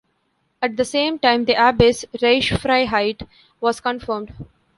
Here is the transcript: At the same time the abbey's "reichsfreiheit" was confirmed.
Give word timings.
At 0.63 0.77
the 0.77 0.83
same 0.83 1.19
time 1.19 1.45
the 1.45 1.53
abbey's 1.55 2.05
"reichsfreiheit" 2.17 3.27
was 3.59 3.79
confirmed. 3.79 4.33